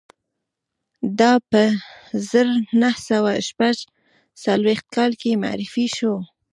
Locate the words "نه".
2.81-2.89